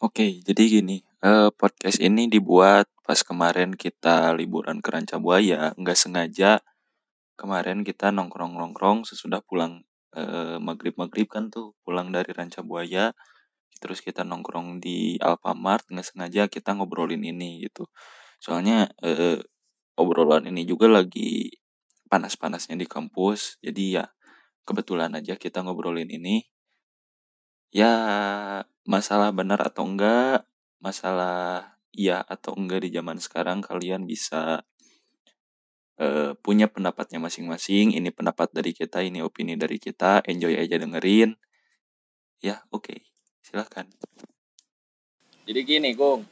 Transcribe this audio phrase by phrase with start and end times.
[0.00, 6.64] Oke, jadi gini, eh, podcast ini dibuat pas kemarin kita liburan ke Rancabuaya, nggak sengaja
[7.36, 9.84] kemarin kita nongkrong-nongkrong sesudah pulang
[10.16, 13.12] eh, maghrib-maghrib kan tuh pulang dari Rancabuaya,
[13.82, 17.84] terus kita nongkrong di Alfamart, nggak sengaja kita ngobrolin ini gitu.
[18.40, 19.36] Soalnya eh,
[20.00, 21.52] obrolan ini juga lagi
[22.08, 24.04] panas-panasnya di kampus, jadi ya
[24.64, 26.40] kebetulan aja kita ngobrolin ini.
[27.70, 27.94] Ya
[28.82, 30.42] masalah benar atau enggak,
[30.82, 34.66] masalah iya atau enggak di zaman sekarang kalian bisa
[36.00, 37.94] uh, punya pendapatnya masing-masing.
[37.94, 40.24] Ini pendapat dari kita, ini opini dari kita.
[40.26, 41.36] Enjoy aja dengerin.
[42.40, 42.88] Ya, oke.
[42.88, 42.98] Okay.
[43.44, 43.86] Silahkan.
[45.44, 46.24] Jadi gini, Gung.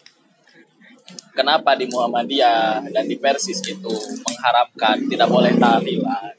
[1.33, 3.95] Kenapa di Muhammadiyah dan di Persis itu
[4.29, 6.37] mengharapkan tidak boleh tahlilan?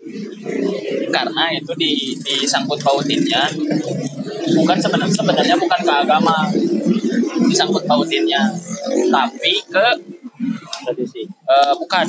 [1.10, 3.50] Karena itu di disangkut pautinnya
[4.56, 6.38] bukan sebenarnya sebenarnya bukan ke agama
[7.50, 8.50] disangkut pautinnya
[9.10, 9.86] tapi ke
[11.50, 12.08] uh, bukan.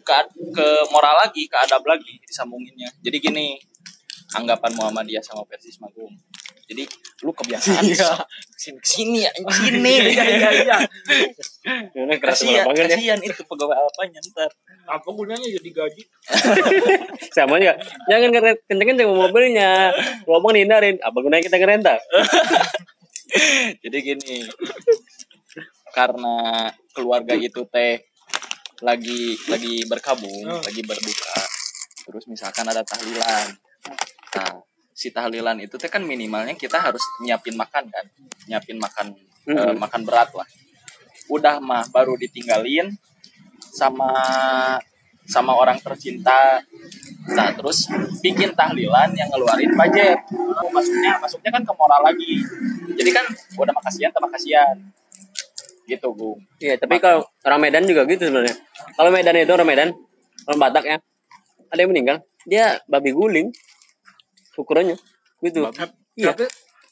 [0.00, 0.16] Ke
[0.50, 2.88] ke moral lagi ke adab lagi disambunginnya.
[3.04, 3.46] Jadi gini
[4.34, 6.10] anggapan Muhammadiyah sama Persis Magung
[6.70, 6.86] jadi
[7.26, 8.22] lu kebiasaan iya.
[8.54, 10.78] sini sini ya sini ya ya
[11.90, 14.50] ya kasihan kasihan itu pegawai apa ntar.
[14.86, 16.02] Apa gunanya jadi gaji?
[17.36, 17.74] Sama ya
[18.06, 18.30] jangan
[18.70, 19.90] kenceng kenceng mobilnya.
[20.30, 21.98] Ngomong hindarin apa gunanya kita ngerenta
[23.82, 24.42] jadi gini
[25.90, 28.06] karena keluarga itu teh
[28.82, 30.62] lagi lagi berkabung oh.
[30.62, 31.42] lagi berduka
[32.06, 33.54] terus misalkan ada tahlilan.
[34.34, 34.69] Nah
[35.00, 38.04] si tahlilan itu tuh kan minimalnya kita harus nyiapin makan kan.
[38.44, 39.56] Nyiapin makan mm -hmm.
[39.56, 40.44] uh, makan berat lah.
[41.32, 42.92] Udah mah baru ditinggalin
[43.72, 44.12] sama
[45.24, 46.60] sama orang tercinta.
[47.32, 47.88] Nah terus
[48.20, 50.20] bikin tahlilan yang ngeluarin budget.
[50.68, 52.44] Maksudnya maksudnya kan ke moral lagi.
[52.92, 53.24] Jadi kan
[53.56, 54.76] udah makasian sama kasihan
[55.88, 56.36] gitu bu.
[56.60, 58.52] Iya tapi kalau orang Medan juga gitu sebenarnya.
[59.00, 59.90] Kalau Medan itu orang Medan
[60.44, 60.96] orang Batak ya
[61.70, 63.54] ada yang meninggal dia babi guling
[64.56, 64.96] ukurannya?
[65.40, 65.60] Gitu.
[65.62, 66.32] Tapi, iya.
[66.32, 66.46] tapi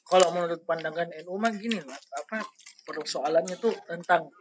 [0.08, 2.41] kalau menurut pandangan NU mah gini lah apa
[2.88, 4.32] persoalannya tuh tentang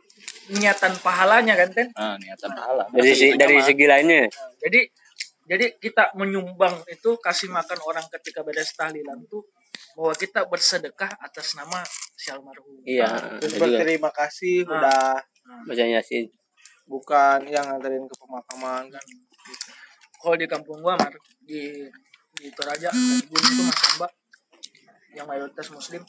[0.54, 1.88] niatan pahalanya kan ten?
[1.94, 2.84] Ah, niatan pahala.
[2.90, 4.32] Dari si, dari segi lainnya.
[4.32, 4.82] Nah, jadi
[5.48, 9.48] jadi kita menyumbang itu kasih makan orang ketika beda tahlilan tuh
[9.96, 11.84] bahwa kita bersedekah atas nama
[12.16, 12.84] si almarhum.
[12.84, 15.04] Iya nah, berterima kasih nah, udah
[15.68, 16.28] bacanya sih
[16.88, 19.06] bukan yang nganterin ke pemakaman kan.
[20.18, 21.14] Kalau di kampung gua mar
[21.44, 21.88] di
[22.38, 24.08] di Toraja dan Gunung itu Mas Hamba
[25.18, 26.06] yang mayoritas muslim.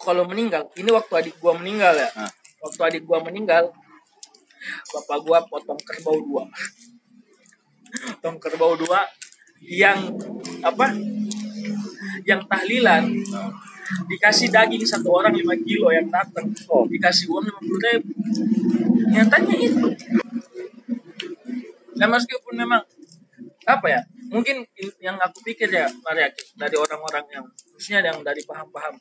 [0.00, 2.08] Kalau meninggal ini waktu adik gua meninggal ya.
[2.16, 2.32] Nah.
[2.64, 3.68] waktu adik gua meninggal
[4.92, 6.44] bapak gua potong kerbau dua.
[8.16, 9.04] Potong kerbau dua
[9.60, 10.16] yang
[10.64, 10.96] apa
[12.24, 13.12] yang tahlilan.
[13.86, 16.50] Dikasih daging satu orang lima kilo yang datang.
[16.66, 16.88] Oh.
[16.88, 18.10] dikasih uang lima puluh ribu.
[19.12, 19.86] Nyatanya itu.
[21.96, 22.82] Nah meskipun memang
[23.66, 24.00] apa ya
[24.32, 24.66] mungkin
[24.98, 27.44] yang aku pikir ya Maria dari orang-orang yang
[27.74, 28.98] khususnya yang dari paham-paham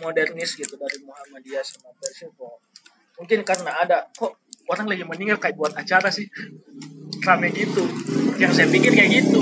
[0.00, 2.32] modernis gitu dari Muhammadiyah sama Persia
[3.20, 6.26] mungkin karena ada kok orang lagi meninggal kayak buat acara sih
[7.22, 7.84] rame gitu.
[8.40, 9.38] Yang saya pikir kayak gitu.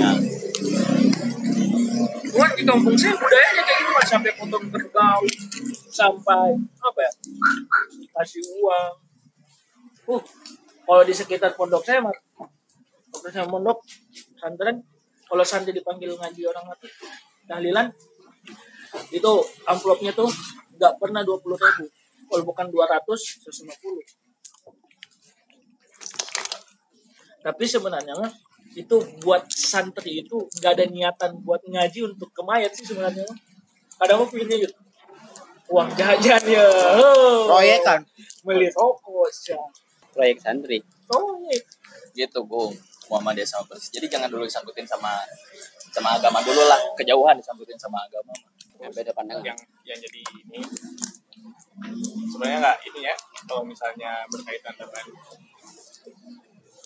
[2.31, 5.23] Cuman di kampung saya budayanya kayak gitu sampai potong kerbau
[5.91, 7.11] sampai apa ya
[8.19, 8.93] kasih uang.
[10.09, 10.23] Uh
[10.81, 12.11] kalau di sekitar pondok saya mah
[13.31, 13.79] saya pondok
[14.41, 14.81] pesantren
[15.29, 16.89] kalau santri dipanggil ngaji orang mati
[17.45, 17.93] tahlilan
[19.13, 19.31] itu
[19.69, 20.25] amplopnya tuh
[20.81, 21.85] nggak pernah dua puluh ribu.
[22.25, 24.01] Kalau bukan dua ratus lima puluh.
[27.45, 28.17] Tapi sebenarnya
[28.73, 33.29] itu buat santri itu nggak ada niatan buat ngaji untuk kemayat sih sebenarnya
[34.01, 34.75] kadang aku pikirnya gitu
[35.69, 36.65] uang jajan ya.
[36.97, 38.01] Oh, proyek kan
[38.41, 39.29] beli rokok
[40.17, 40.81] proyek santri.
[41.05, 41.63] Proyek.
[42.17, 42.73] Gitu bung
[43.11, 43.91] Muhammadiyah sama Persis.
[43.91, 45.19] Jadi jangan dulu disangkutin sama
[45.91, 48.31] sama agama dulu lah, kejauhan disangkutin sama agama.
[48.79, 49.43] Yang beda pandangan.
[49.43, 50.59] Yang yang jadi ini
[52.31, 53.15] sebenarnya nggak ini ya
[53.47, 55.05] kalau misalnya berkaitan dengan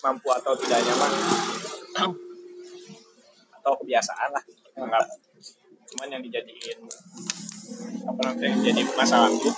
[0.01, 1.11] mampu atau tidaknya mah
[3.61, 4.43] atau kebiasaan lah
[4.77, 5.05] anggap
[5.89, 6.79] cuman yang dijadiin
[8.05, 9.49] apa namanya jadi masalah itu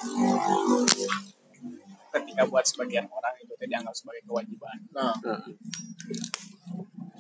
[2.16, 5.14] ketika buat sebagian orang itu dianggap sebagai kewajiban nah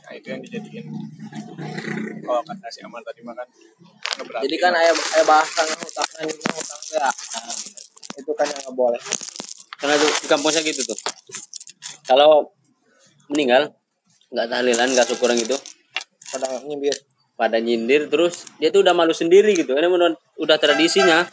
[0.08, 0.88] nah itu yang dijadiin.
[2.24, 3.44] Kalau kata si Amal tadi makan
[4.18, 7.14] jadi kan ayah ayah bahasan hutang dan hutang enggak?
[7.14, 7.56] Nah,
[8.18, 9.02] itu kan yang nggak boleh.
[9.78, 10.98] Karena itu di kampusnya gitu tuh.
[12.10, 12.50] Kalau
[13.30, 13.76] meninggal
[14.34, 15.60] nggak tahlilan nggak syukuran gitu.
[16.34, 16.96] Pada nyindir
[17.38, 19.78] pada nyindir terus dia tuh udah malu sendiri gitu.
[19.78, 21.30] Ini menurut udah tradisinya.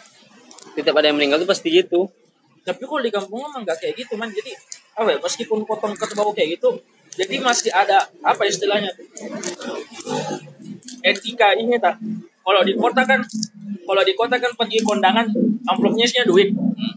[0.76, 2.10] Setiap ada yang meninggal tuh pasti gitu.
[2.64, 4.28] Tapi kalau di kampung emang nggak kayak gitu man.
[4.28, 4.52] Jadi
[4.94, 6.78] apa ya meskipun potong kerbau kayak gitu
[7.14, 9.06] jadi masih ada apa istilahnya tuh
[11.02, 11.99] etika ini tak
[12.40, 13.20] kalau di kota kan
[13.84, 15.26] kalau di kota kan pergi kondangan
[15.64, 16.90] amplopnya isinya duit Hmm.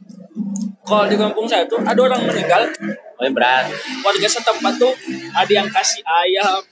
[0.83, 2.65] kalau di kampung saya tuh ada orang meninggal
[3.13, 3.67] oh ya berat
[4.01, 4.89] warga setempat tuh
[5.31, 6.63] ada yang kasih ayam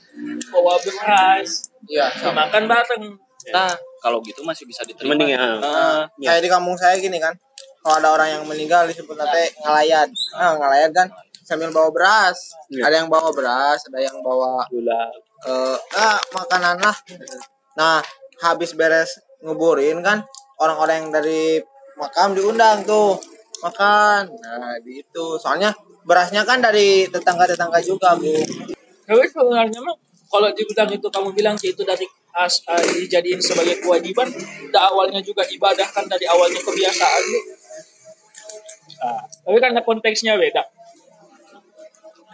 [0.49, 2.47] bawa beras Iya, sama.
[2.47, 3.03] makan bareng
[3.45, 3.69] Nah,
[4.01, 5.13] kalau gitu masih bisa diterima.
[5.13, 5.97] mending ya Heeh.
[6.17, 7.29] Kayak di kampung saya gini kan.
[7.77, 10.09] Kalau ada orang yang meninggal disebut nanti ngalayat.
[10.33, 11.05] Nah, ngalayat kan
[11.45, 12.57] sambil bawa beras.
[12.73, 12.89] Iya.
[12.89, 15.13] Ada yang bawa beras, ada yang bawa gula
[15.45, 16.97] eh ah, makanan lah.
[17.77, 18.01] Nah,
[18.41, 20.25] habis beres nguburin kan
[20.57, 21.61] orang-orang yang dari
[22.01, 23.21] makam diundang tuh
[23.61, 24.25] makan.
[24.41, 25.25] Nah, di itu.
[25.37, 25.69] Soalnya
[26.05, 28.33] berasnya kan dari tetangga-tetangga juga, Bu.
[29.05, 29.93] tapi sebenarnya mah
[30.25, 34.27] kalau dibilang itu kamu bilang sih itu dari as, ah, dijadiin sebagai kewajiban
[34.73, 37.41] da awalnya juga ibadah kan dari awalnya kebiasaan lu
[38.95, 40.65] Ah, tapi karena konteksnya beda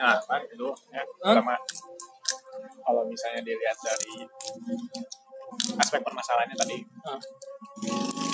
[0.02, 1.54] Nah, kan itu ya, pertama
[2.82, 4.26] kalau misalnya dilihat dari
[5.78, 6.78] aspek permasalahannya tadi.
[7.06, 7.22] Ah.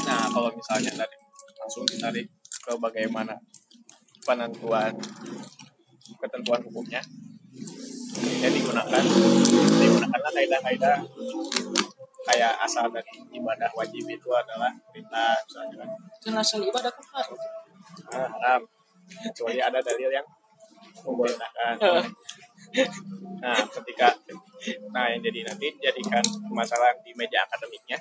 [0.08, 1.18] Nah, kalau misalnya dari
[1.60, 2.28] langsung ditarik
[2.64, 3.36] ke bagaimana
[4.24, 4.96] penentuan
[6.24, 7.04] ketentuan hukumnya,
[8.40, 9.04] ya digunakan
[9.76, 10.98] digunakanlah kaidah-kaidah
[12.28, 15.84] kayak asal dari ibadah wajib itu adalah perintah misalnya.
[16.24, 17.28] Kan asal ibadah kan
[18.16, 18.62] haram.
[19.08, 20.28] Kecuali ada dalil yang
[21.06, 21.76] membolehkan
[22.76, 22.90] Eh,
[23.40, 24.12] nah ketika
[24.92, 28.00] nah yang jadi nanti jadikan permasalahan di meja akademiknya.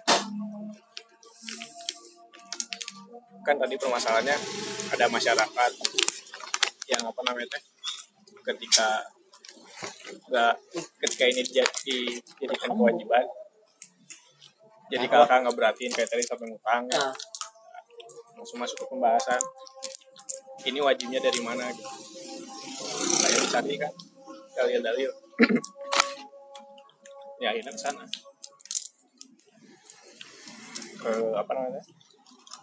[3.46, 4.36] Kan tadi permasalahannya
[4.90, 5.72] ada masyarakat
[6.90, 7.58] yang apa namanya
[8.42, 9.06] ketika
[10.26, 10.54] nggak
[11.06, 13.26] ketika ini jadi dijadikan kewajiban.
[14.90, 17.14] Jadi kalau nggak beratin kayak tadi sampai ngutang nah,
[18.34, 19.42] langsung masuk ke pembahasan.
[20.66, 21.70] Ini wajibnya dari mana?
[21.70, 22.06] gitu
[23.28, 23.92] dicari kan.
[24.56, 25.10] Dalil-dalil
[27.42, 28.04] ya akhirnya ke sana
[30.96, 31.82] ke apa namanya?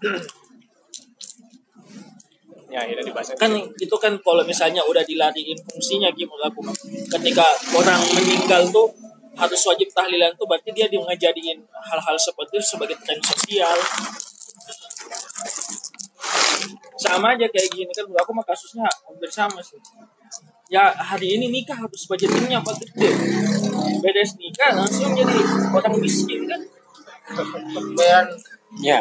[2.74, 6.66] Ya akhirnya dibahas kan itu kan kalau misalnya udah dilariin fungsinya gimana aku
[7.06, 8.89] ketika orang meninggal tuh
[9.38, 13.77] harus wajib tahlilan tuh berarti dia ngejadiin hal-hal seperti itu sebagai tren sosial.
[16.98, 19.77] Sama aja kayak gini kan aku mah kasusnya hampir sama sih
[20.73, 23.09] ya hari ini nikah harus budgetingnya apa gede
[24.01, 25.37] beres nikah langsung jadi
[25.69, 26.61] orang miskin kan
[27.93, 28.25] Dan
[28.81, 28.99] ya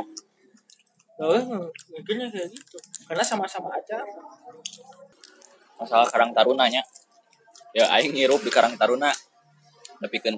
[1.23, 1.39] Oh,
[1.95, 2.77] mungkinnya kayak gitu
[3.07, 4.03] karena sama-sama aja
[5.83, 6.83] Masalah Karang Tarunanya.
[7.75, 9.11] Ya aing ngirup di Karang Taruna.
[9.99, 10.31] Tapi ke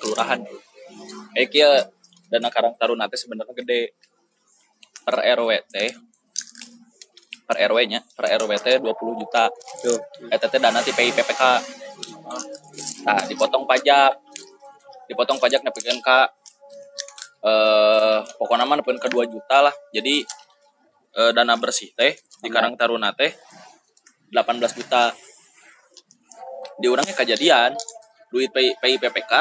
[0.00, 0.40] kelurahan.
[1.32, 1.72] Eh kieu
[2.28, 3.96] dana Karang Taruna teh sebenarnya gede.
[5.08, 6.09] Per RW teh
[7.50, 9.50] per RW-nya, per RW teh 20 juta.
[9.82, 9.98] Tuh,
[10.30, 11.42] eta teh dana ti PIPPK.
[13.02, 14.14] Nah, dipotong pajak.
[15.10, 16.30] Dipotong pajak nepikeun ka
[17.40, 19.74] eh pokoknya mah nepikeun ke 2 juta lah.
[19.90, 20.22] Jadi
[21.18, 23.34] eh, dana bersih teh di Karang Taruna teh
[24.30, 25.10] 18 juta
[26.78, 27.74] di orangnya kejadian
[28.30, 29.32] duit PI, PIPPK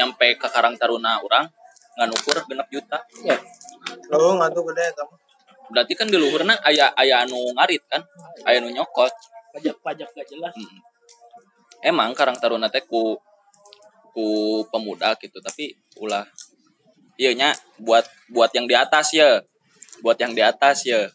[0.00, 1.44] nyampe ke Karang Taruna orang
[2.00, 3.04] nggak nukur genep juta
[4.08, 5.29] lo nggak tuh gede kamu.
[5.70, 8.02] Berarti kan di luhurna aya aya anu ngarit kan?
[8.44, 9.10] Aya anu nyokot.
[9.54, 10.54] Pajak-pajak gak jelas.
[11.80, 13.16] Emang Karang Taruna teh ku
[14.10, 14.26] ku
[14.68, 15.70] pemuda gitu tapi
[16.02, 16.26] ulah
[17.14, 18.02] iya nya buat
[18.34, 19.40] buat yang di atas ya.
[20.02, 21.08] Buat yang di atas ya.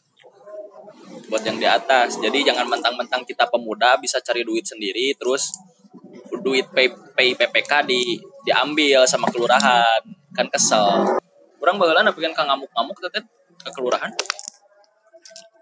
[1.27, 2.17] Buat yang di atas.
[2.19, 5.51] Jadi jangan mentang-mentang kita pemuda bisa cari duit sendiri terus
[6.43, 10.01] duit pay, pay PPK di diambil sama kelurahan.
[10.35, 11.19] Kan kesel.
[11.59, 13.25] Kurang bagalan napikan ka ngamuk-ngamuk tetep
[13.65, 14.13] ke kelurahan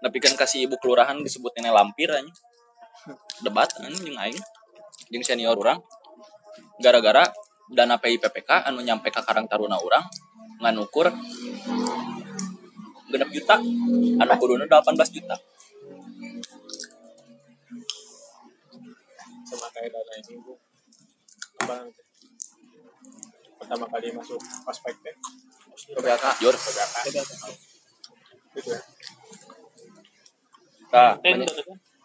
[0.02, 2.26] napikan kasih ibu kelurahan disebut nenek lampir aja
[3.44, 4.40] debat anjing aing.
[5.12, 5.78] Jeung senior orang
[6.80, 7.28] gara-gara
[7.70, 10.04] dana PIPPK anu nyampe ke Karang Taruna orang
[10.64, 11.12] nganukur
[13.12, 13.60] genep juta.
[14.18, 15.36] Anu kuduna 18 juta.
[19.44, 20.56] Sama kayak dana ini bu.
[23.60, 25.14] Pertama kali masuk ospek teh
[25.94, 26.54] PBK jur.
[26.56, 26.96] PBK
[28.54, 28.80] gitu ya
[30.94, 31.50] nah, banyak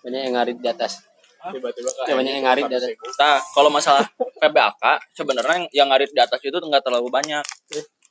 [0.01, 0.93] banyak yang ngarit di atas.
[1.39, 2.89] Tiba-tiba Ya, banyak yang ngarit di atas.
[3.15, 4.03] nah kalau masalah
[4.41, 7.46] PBAK sebenarnya yang- ngarit di atas itu nggak terlalu banyak.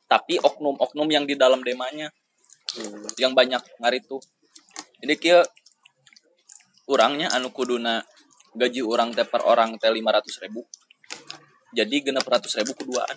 [0.09, 2.09] Tapi oknum-oknum yang di dalam demanya.
[3.21, 4.23] Yang banyak ngarit tuh.
[5.05, 5.41] Jadi kia
[6.89, 8.01] orangnya anu kuduna
[8.57, 10.65] gaji orang teh per orang teh lima ratus ribu.
[11.69, 13.13] Jadi genep ratus ribu keduaan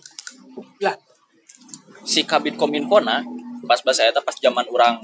[0.83, 0.99] Lah.
[2.03, 3.23] si kabit kominfona
[3.63, 4.99] pas bahasa eta pas zaman orang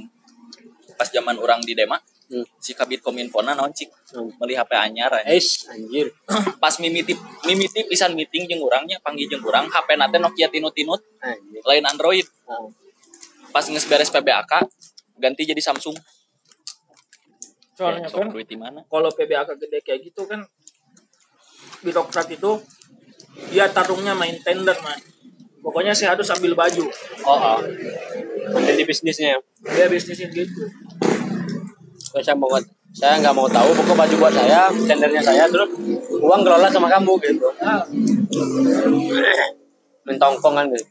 [0.99, 1.95] pas zaman orang di Dema
[2.27, 2.43] Hmm.
[2.59, 4.27] si kabit kominfona naon cik Hmm.
[4.39, 5.11] meli HP anyar.
[5.23, 6.11] Es anjir.
[6.63, 11.61] pas mimiti mimiti pisan meeting jeung urangnya panggil jeung urang HP nate Nokia tinut-tinut Anjir.
[11.63, 12.67] lain Android Ah.
[13.51, 14.63] pas nges beres PBAK
[15.17, 15.95] ganti jadi Samsung
[17.73, 20.43] soalnya sok kan duit di mana kalau PBAK gede kayak gitu kan
[21.79, 22.59] birokrat itu
[23.49, 24.99] dia tarungnya main tender man
[25.61, 26.85] pokoknya saya harus ambil baju
[27.23, 27.59] Oh, oh.
[28.57, 29.35] Jadi bisnisnya.
[29.67, 30.63] dia bisnisnya gitu
[32.07, 32.47] saya mau
[32.95, 35.69] saya nggak mau tahu pokok baju buat saya tendernya saya terus
[36.23, 37.47] uang kelola sama kamu gitu.
[40.07, 40.87] Mentongkong kan gitu.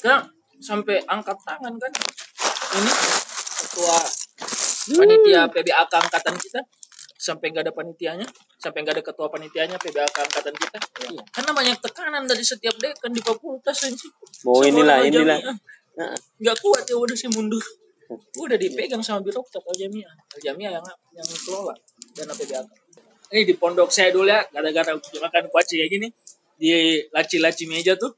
[0.00, 0.30] Kan
[0.62, 1.92] sampai angkat tangan kan?
[2.78, 2.92] Ini
[3.58, 3.98] ketua
[5.02, 6.60] panitia PBAK angkatan kita.
[7.18, 8.28] Sampai nggak ada panitianya
[8.60, 10.78] sampai nggak ada ketua panitianya PBAK angkatan kita.
[11.34, 15.38] Karena banyak tekanan dari setiap dekan di fakultas Sama inilah inilah.
[15.94, 17.62] Nah, nggak kuat ya udah sih mundur
[18.12, 21.74] udah dipegang sama birokrat Aljamiah Aljamiah yang yang kelola
[22.14, 22.66] dana PBAK
[23.34, 26.08] ini di pondok saya dulu ya gara-gara makan kuaci kayak gini
[26.54, 28.14] di laci-laci meja tuh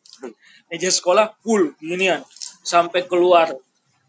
[0.68, 2.20] meja sekolah full ginian
[2.66, 3.54] sampai keluar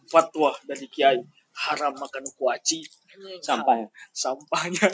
[0.10, 1.22] fatwa dari kiai
[1.58, 2.86] haram makan kuaci.
[2.86, 3.42] Ya?
[4.14, 4.88] Sampahnya.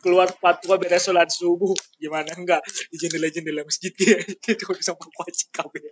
[0.00, 2.32] Keluar fatwa beres sholat subuh gimana?
[2.32, 5.84] Enggak di jendela-jendela masjid ya itu sama kuaci kabeh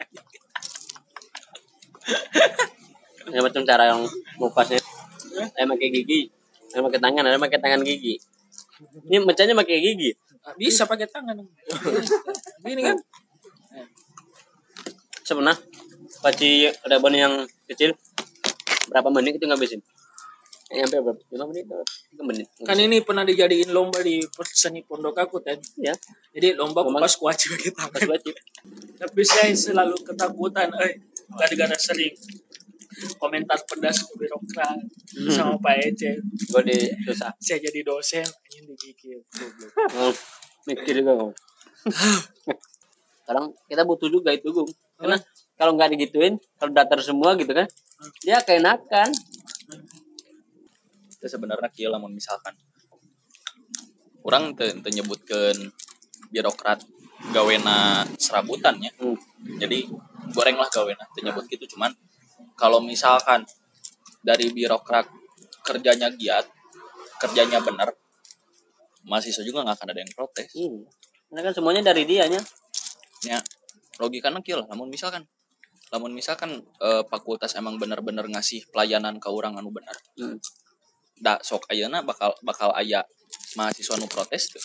[3.26, 4.00] ada macam cara yang
[4.38, 4.80] ngupasnya
[5.54, 6.30] ada pakai gigi
[6.76, 8.20] ada pakai tangan ada pakai tangan gigi.
[9.08, 10.12] Ini mecahnya pakai gigi?
[10.60, 11.40] Bisa pakai tangan.
[12.60, 12.96] Gini kan?
[15.24, 15.56] Sebenarnya
[16.20, 17.34] paci rebon yang
[17.64, 17.96] kecil.
[18.92, 19.80] Berapa menit itu ngabisin?
[20.66, 21.20] Eh, nyampe berapa?
[21.32, 21.64] Lima menit
[22.12, 22.46] tiga menit?
[22.60, 24.20] Kan ini pernah dijadiin lomba di
[24.52, 25.94] seni pondok aku kan ya
[26.34, 28.20] jadi lomba kupas kuaci pakai tangan.
[28.98, 31.00] Tapi saya selalu ketakutan eh
[31.34, 32.14] gara-gara sering.
[33.20, 34.80] Komentar pedas ke birokrat
[35.28, 36.16] sama Pak Ece.
[36.48, 37.28] Gue di susah.
[37.36, 39.20] Saya jadi dosen ingin digigit.
[40.00, 40.14] Oh,
[40.64, 41.32] mikir juga kamu
[43.26, 44.70] sekarang kita butuh juga itu gung.
[44.94, 45.18] Karena
[45.58, 47.66] kalau nggak digituin kalau datar semua gitu kan
[48.22, 49.10] dia keenakan.
[51.10, 52.54] Itu sebenarnya lamun misalkan.
[54.22, 55.74] Orang teu nyebutkeun
[56.30, 56.82] birokrat
[57.32, 59.16] gawena serabutannya Hmm.
[59.58, 59.88] jadi
[60.32, 61.92] goreng lah gawena nyebut gitu cuman
[62.54, 63.44] kalau misalkan
[64.20, 65.06] dari birokrat
[65.62, 66.46] kerjanya giat
[67.18, 67.94] kerjanya benar
[69.06, 70.82] mahasiswa juga nggak akan ada yang protes Iya.
[71.26, 72.38] Karena kan semuanya dari dianya.
[73.24, 73.40] ya
[73.98, 75.24] logikanya kieu lah namun misalkan
[75.88, 80.36] namun misalkan eh, fakultas emang bener-bener ngasih pelayanan ke orang anu benar Hmm.
[81.16, 83.00] da sok ayeuna bakal bakal aya
[83.56, 84.60] mahasiswa nu protes tuh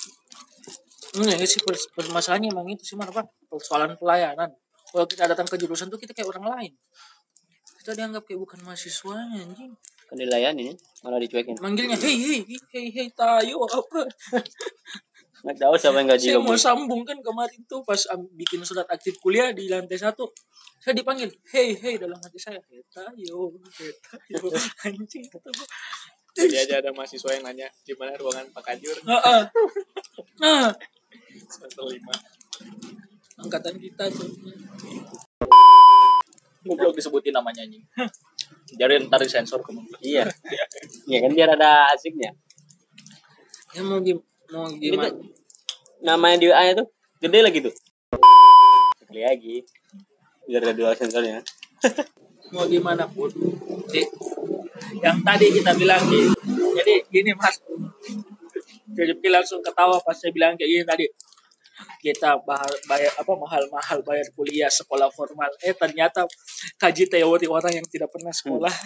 [1.12, 4.50] Enggak sih pers- permasalahannya emang itu sih mana pak persoalan pelayanan.
[4.92, 6.72] Kalau kita datang ke jurusan tuh kita kayak orang lain.
[7.84, 9.74] Kita dianggap kayak bukan mahasiswanya anjing.
[10.08, 11.56] Kan dilayani malah dicuekin.
[11.60, 14.02] Manggilnya hei hei hei hei tayo apa?
[15.42, 16.48] Nggak tahu siapa yang gaji Saya kamu.
[16.54, 17.98] mau sambung kan kemarin tuh pas
[18.38, 20.30] bikin surat aktif kuliah di lantai satu.
[20.78, 24.48] Saya dipanggil hei hei dalam hati saya hei tayo hei tayo
[24.86, 25.50] anjing kata.
[26.32, 29.42] Jadi aja ada mahasiswa yang nanya di mana ruangan Pak Kajur Heeh.
[30.40, 30.72] Nah,
[31.50, 32.16] semester lima.
[33.42, 34.30] angkatan kita tuh.
[36.62, 37.82] goblok disebutin namanya anjing
[38.72, 40.30] jadi ntar disensor kamu Iya.
[41.08, 42.32] Iya kan biar ada asiknya.
[43.76, 44.20] Ya mau gim
[44.52, 45.16] mau gimana?
[46.04, 46.88] namanya di WA tuh
[47.20, 47.74] gede lagi tuh.
[49.08, 49.56] Kali lagi.
[50.48, 51.44] Biar ada dua sensornya.
[52.56, 53.32] mau gimana pun
[55.00, 56.28] yang tadi kita bilang di,
[56.76, 57.64] jadi gini mas
[58.96, 61.08] jadi langsung ketawa pas saya bilang kayak gini tadi
[62.02, 66.30] kita bahal, bayar apa mahal-mahal bayar kuliah sekolah formal eh ternyata
[66.78, 68.70] kaji teori orang yang tidak pernah sekolah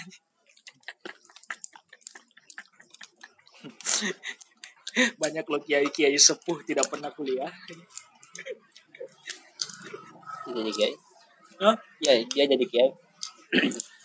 [5.21, 7.51] banyak loh kiai kiai sepuh tidak pernah kuliah
[10.45, 10.93] Jadi kiai.
[11.57, 11.74] Hah?
[12.05, 12.93] Iya, dia jadi kiai.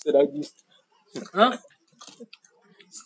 [0.00, 0.48] sudah gitu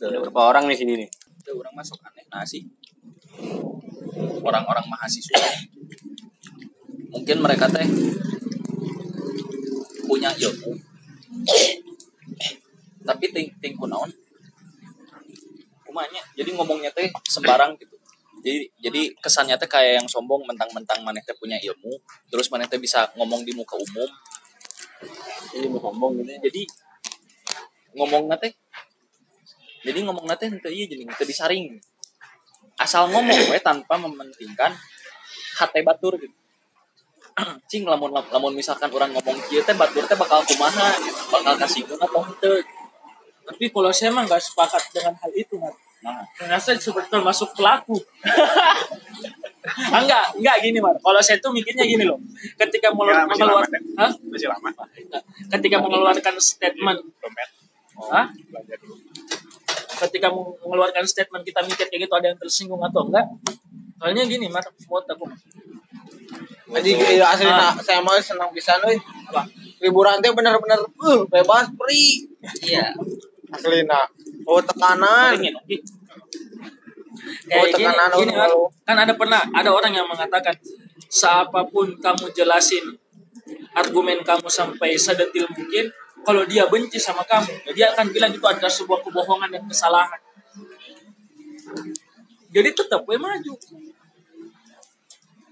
[0.01, 1.11] Ada berapa orang di sini nih?
[1.45, 2.65] ada orang masuk aneh sih
[4.45, 5.45] orang-orang mahasiswa.
[7.13, 7.85] Mungkin mereka teh
[10.05, 10.73] punya ilmu.
[13.05, 14.09] Tapi ting ting kunaon?
[15.85, 17.97] Kumanya jadi ngomongnya teh sembarang gitu.
[18.45, 21.93] Jadi jadi kesannya teh kayak yang sombong mentang-mentang maneh teh punya ilmu
[22.29, 24.11] terus maneh teh bisa ngomong di muka umum.
[25.55, 26.41] Jadi mau sombong gitu.
[26.41, 26.63] jadi
[27.95, 28.53] ngomong teh
[29.85, 31.77] jadi ngomong teh ente iya jadi ente disaring
[32.81, 34.75] asal ngomong we tanpa mementingkan
[35.61, 36.35] hati batur gitu.
[37.71, 40.91] Cing lamun lamun misalkan orang ngomong kieu teh batur teh bakal kumaha
[41.31, 42.59] bakal kasinggung atau henteu
[43.45, 46.25] tapi kalau saya emang nggak sepakat dengan hal itu nah.
[46.37, 47.97] Karena saya seperti termasuk pelaku.
[49.65, 52.21] Ah, enggak enggak gini mar kalau saya tuh mikirnya gini loh.
[52.61, 54.69] Ketika Ya, mengeluarkan masih mengeluar, lama, masih lama.
[55.49, 57.01] Ketika mengeluarkan statement.
[57.21, 57.49] Dompet.
[58.13, 58.27] Hah?
[58.53, 59.01] belajar dulu
[60.05, 63.25] ketika mengeluarkan statement kita mikir kayak gitu ada yang tersinggung atau enggak
[63.95, 65.25] soalnya gini Mat, buat aku
[66.65, 67.71] Jadi iya, asli Ah.
[67.71, 68.99] na- saya mau senang bisa euy.
[69.79, 72.27] Liburan teh bener-bener uh, bebas free.
[72.61, 72.91] iya
[73.47, 74.03] Asli na.
[74.43, 75.39] Oh tekanan.
[75.39, 75.55] Oke.
[75.55, 75.63] Oh,
[77.47, 78.35] Kayak gini, tekanan gini lu.
[78.35, 78.51] kan,
[78.83, 80.57] kan ada pernah ada orang yang mengatakan
[81.07, 82.99] seapapun kamu jelasin
[83.73, 88.73] argumen kamu sampai sedetil mungkin kalau dia benci sama kamu dia akan bilang itu adalah
[88.73, 90.21] sebuah kebohongan dan kesalahan.
[92.55, 93.55] Jadi tetap gue maju.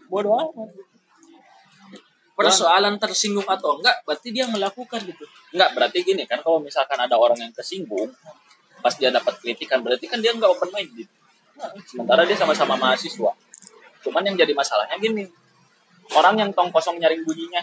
[0.09, 0.71] Bodoh amat.
[2.33, 7.15] Persoalan tersinggung atau enggak berarti dia melakukan gitu enggak berarti gini kan kalau misalkan ada
[7.15, 8.09] orang yang kesinggung
[8.81, 11.07] pas dia dapat kritikan berarti kan dia enggak open minded
[11.87, 13.37] sementara dia sama-sama mahasiswa.
[14.03, 15.29] Cuman yang jadi masalahnya gini
[16.17, 17.63] orang yang tong kosong nyaring bunyinya.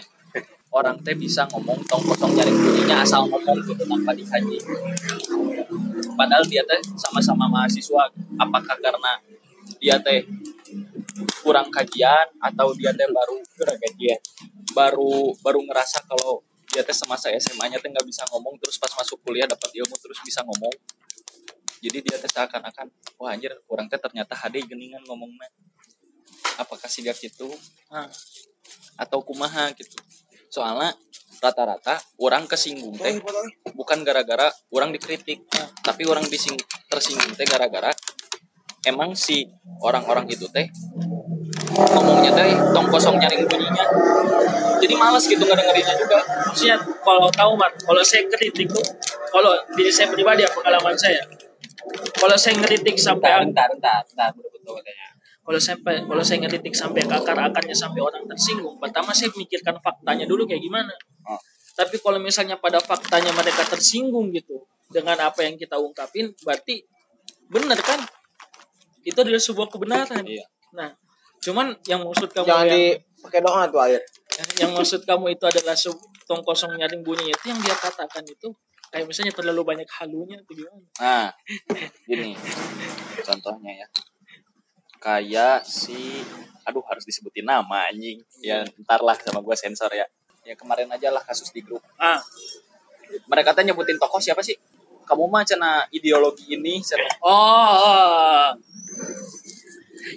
[0.70, 4.58] Orang teh bisa ngomong tong kosong nyaring bunyinya asal ngomong gitu tanpa dikaji.
[6.14, 8.06] Padahal dia teh sama-sama mahasiswa
[8.38, 9.12] apakah karena
[9.82, 10.22] dia teh
[11.42, 14.20] kurang kajian atau dia teh baru kurang kajian.
[14.70, 19.18] Baru baru ngerasa kalau dia teh semasa SMA-nya teh nggak bisa ngomong terus pas masuk
[19.26, 20.74] kuliah dapat ilmu terus bisa ngomong.
[21.82, 22.86] Jadi dia teh seakan-akan
[23.18, 25.50] wah anjir orang teh ternyata HD geningan ngomongnya
[26.58, 27.48] apakah sih gitu
[27.92, 28.08] nah,
[29.00, 29.96] atau kumaha gitu.
[30.50, 30.92] Soalnya
[31.40, 33.16] rata-rata orang kesinggung teh
[33.72, 35.48] bukan gara-gara orang dikritik
[35.80, 36.52] tapi orang dising
[36.90, 37.94] tersinggung teh gara-gara
[38.84, 39.48] emang si
[39.80, 40.68] orang-orang itu teh
[41.70, 43.86] ngomongnya teh tong kosong nyaring bunyinya.
[44.80, 46.18] Jadi males gitu nggak dengerinnya juga.
[46.48, 48.84] Maksudnya kalau tahu mat kalau saya kritik tuh
[49.32, 51.24] kalau diri saya pribadi ya pengalaman saya.
[52.20, 55.09] Kalau saya ngeritik sampai bentar bentar bentar betul katanya
[55.40, 59.80] kalau sampai kalau saya ngeritik sampai ke akar akarnya sampai orang tersinggung pertama saya mikirkan
[59.80, 61.36] faktanya dulu kayak gimana Oh.
[61.76, 66.82] tapi kalau misalnya pada faktanya mereka tersinggung gitu dengan apa yang kita ungkapin berarti
[67.46, 68.00] benar kan
[69.04, 70.44] itu adalah sebuah kebenaran Iya.
[70.72, 70.90] nah
[71.40, 74.00] cuman yang maksud kamu Jangan yang, dipakai doa tuh air.
[74.60, 75.76] yang maksud kamu itu adalah
[76.24, 78.48] tong kosong nyaring bunyinya itu yang dia katakan itu
[78.90, 81.28] kayak misalnya terlalu banyak halunya atau gimana nah
[82.04, 82.32] gini
[83.22, 83.86] contohnya ya
[85.00, 86.20] kayak si
[86.68, 90.04] aduh harus disebutin nama anjing ya ntar lah sama gue sensor ya
[90.44, 92.20] ya kemarin aja lah kasus di grup ah
[93.26, 94.54] mereka tanya nyebutin tokoh siapa sih
[95.08, 97.02] kamu mah cina ideologi ini cina.
[97.26, 98.48] oh, oh.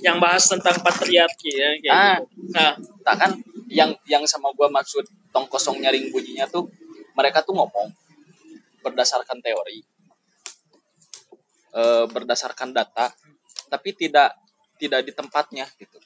[0.06, 2.18] yang bahas tentang patriarki ya kayak Ah.
[2.22, 2.54] gitu.
[2.54, 3.32] nah tak kan
[3.72, 6.70] yang yang sama gua maksud tong kosong nyaring bunyinya tuh
[7.18, 7.90] mereka tuh ngomong
[8.86, 9.82] berdasarkan teori
[11.74, 13.10] eh, berdasarkan data
[13.72, 14.43] tapi tidak
[14.84, 15.98] tidak di tempatnya gitu.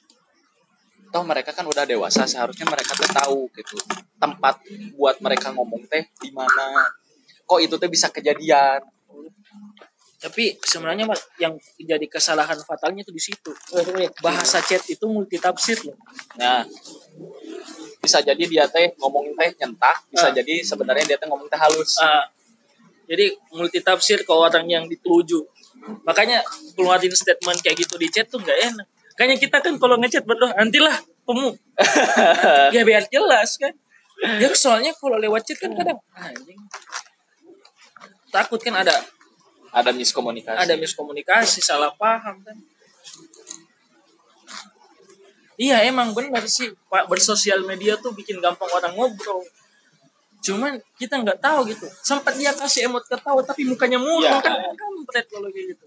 [1.08, 3.80] Toh mereka kan udah dewasa seharusnya mereka tuh tahu gitu
[4.20, 4.60] tempat
[4.94, 6.94] buat mereka ngomong teh di mana.
[7.48, 8.84] Kok itu teh bisa kejadian?
[10.18, 11.06] Tapi sebenarnya
[11.38, 13.54] yang jadi kesalahan fatalnya itu di situ.
[14.18, 15.94] Bahasa chat itu multitafsir loh.
[16.34, 16.66] Nah,
[18.02, 20.34] bisa jadi dia teh ngomong teh nyentak, bisa Ah.
[20.34, 22.02] jadi sebenarnya dia teh ngomong teh halus.
[22.02, 22.26] Ah,
[23.08, 25.40] jadi multitafsir ke orang yang dituju.
[26.04, 26.44] Makanya
[26.76, 28.86] keluarin statement kayak gitu di chat tuh nggak enak.
[29.16, 30.94] Kayaknya kita kan kalau ngechat berdoa nantilah
[31.24, 31.56] pemu.
[32.76, 33.72] Ya biar jelas kan.
[34.38, 36.60] Ya soalnya kalau lewat chat kan kadang anjing.
[38.28, 38.92] Takut kan ada
[39.72, 40.56] Ada miskomunikasi.
[40.64, 42.56] ada miskomunikasi salah paham kan.
[45.58, 47.10] Iya emang benar sih pak.
[47.10, 49.42] Bersosial media tuh bikin gampang orang ngobrol
[50.38, 51.86] cuman kita nggak tahu gitu.
[52.02, 54.40] Sempat dia kasih emot ketawa tapi mukanya murung Iya.
[54.42, 55.84] kan kampret kalau kayak gitu.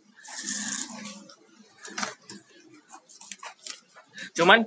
[4.38, 4.64] Cuman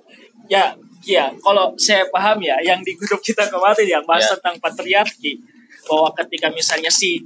[0.48, 4.32] ya ya kalau saya paham ya yang di grup kita kemarin yang bahas Iya.
[4.40, 5.40] tentang patriarki.
[5.84, 7.20] Bahwa ketika misalnya si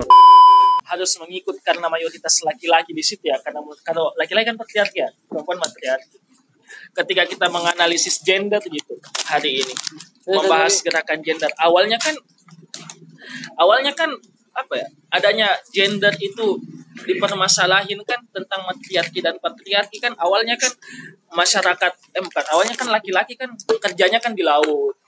[0.88, 5.60] harus mengikut karena mayoritas laki-laki di situ ya karena kalau laki-laki kan patriarki ya perempuan
[5.62, 6.18] matriarki.
[6.96, 9.74] Ketika kita menganalisis gender gitu hari ini
[10.26, 12.16] membahas gerakan gender awalnya kan
[13.56, 14.10] awalnya kan
[14.58, 16.58] apa ya adanya gender itu
[17.06, 20.72] dipermasalahin kan tentang matriarki dan patriarki kan awalnya kan
[21.30, 24.98] masyarakat eh bukan awalnya kan laki-laki kan kerjanya kan di laut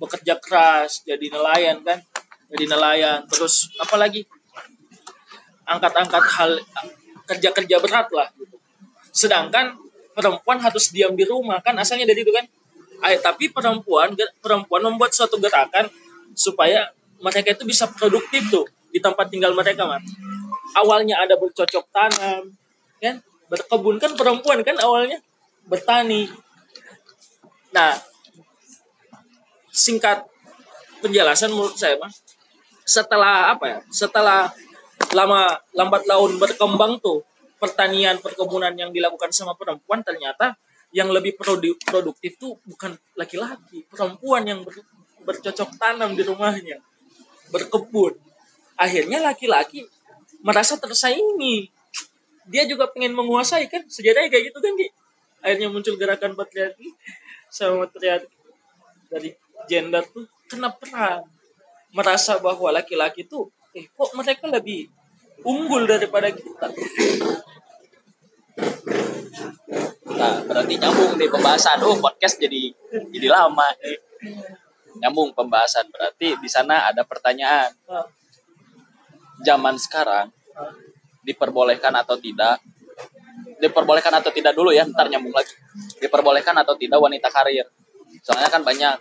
[0.00, 2.00] bekerja keras jadi nelayan kan
[2.48, 4.24] jadi nelayan terus apalagi
[5.68, 6.50] angkat-angkat hal
[7.24, 8.56] kerja-kerja berat lah gitu.
[9.12, 9.76] sedangkan
[10.16, 12.46] perempuan harus diam di rumah kan asalnya dari itu kan
[13.04, 15.84] Ay, tapi perempuan perempuan membuat suatu gerakan
[16.32, 16.88] supaya
[17.24, 20.04] mereka itu bisa produktif tuh di tempat tinggal mereka mas.
[20.76, 22.52] Awalnya ada bercocok tanam
[23.00, 23.16] kan?
[23.48, 25.24] Berkebun kan perempuan kan awalnya?
[25.64, 26.28] Bertani.
[27.72, 27.96] Nah
[29.72, 30.28] singkat
[31.00, 32.20] penjelasan menurut saya mas.
[32.84, 34.52] Setelah apa ya setelah
[35.16, 37.24] lama lambat laun berkembang tuh
[37.56, 40.52] pertanian perkebunan yang dilakukan sama perempuan ternyata
[40.94, 44.86] yang lebih produ- produktif tuh bukan laki-laki, perempuan yang ber-
[45.26, 46.78] bercocok tanam di rumahnya,
[47.52, 48.16] berkebun.
[48.78, 49.86] Akhirnya laki-laki
[50.44, 51.72] merasa tersaingi.
[52.44, 54.88] Dia juga pengen menguasai kan, sejarahnya kayak gitu kan, Ki.
[55.40, 56.92] Akhirnya muncul gerakan patriarki
[57.48, 58.36] sama patriarki
[59.08, 59.30] dari
[59.68, 61.24] gender tuh kena perang.
[61.94, 64.90] Merasa bahwa laki-laki tuh, eh kok mereka lebih
[65.46, 66.66] unggul daripada kita.
[70.14, 71.78] Nah, berarti nyambung nih pembahasan.
[71.84, 72.72] Oh, podcast jadi
[73.12, 73.66] jadi lama.
[73.78, 73.98] nih.
[75.04, 75.92] Nyambung pembahasan.
[75.92, 77.76] Berarti di sana ada pertanyaan.
[79.44, 80.32] Zaman sekarang
[81.20, 82.64] diperbolehkan atau tidak?
[83.60, 85.52] Diperbolehkan atau tidak dulu ya, ntar nyambung lagi.
[86.00, 87.68] Diperbolehkan atau tidak wanita karir?
[88.24, 88.96] Soalnya kan banyak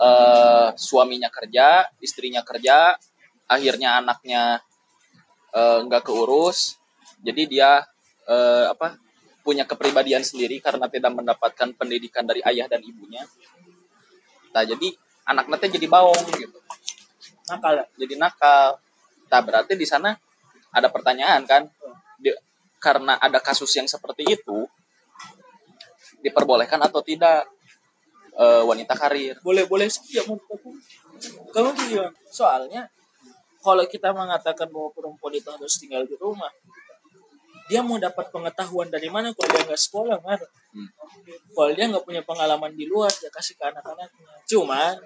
[0.00, 2.96] eh, suaminya kerja, istrinya kerja,
[3.44, 4.64] akhirnya anaknya
[5.52, 6.80] eh, nggak keurus,
[7.20, 7.70] jadi dia
[8.28, 8.96] eh, apa
[9.42, 13.24] punya kepribadian sendiri karena tidak mendapatkan pendidikan dari ayah dan ibunya.
[14.52, 14.92] Nah, jadi
[15.28, 16.58] anak nanti jadi baong gitu.
[17.48, 17.84] nakal ya.
[18.00, 18.80] Jadi nakal.
[19.28, 20.16] Nah, berarti di sana
[20.72, 21.68] ada pertanyaan kan?
[22.16, 22.36] Di-
[22.78, 24.64] karena ada kasus yang seperti itu
[26.22, 27.46] diperbolehkan atau tidak
[28.38, 29.34] eh, wanita karir?
[29.42, 30.70] boleh-boleh saja menurut aku.
[31.50, 32.14] Kamu tuh gimana?
[32.30, 32.86] Soalnya
[33.58, 36.50] kalau kita mengatakan bahwa perempuan itu harus tinggal di rumah,
[37.68, 40.40] dia mau dapat pengetahuan dari mana kalau dia nggak sekolah, Mar?
[40.72, 40.88] Hmm.
[41.52, 44.24] Kalau dia nggak punya pengalaman di luar, dia kasih ke anak-anaknya.
[44.48, 44.96] Cuman